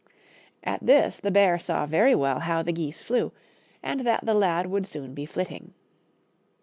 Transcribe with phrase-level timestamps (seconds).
[0.63, 3.31] At this the bear saw very well how the geese flew,
[3.83, 5.75] and that the lad would soon be flitting.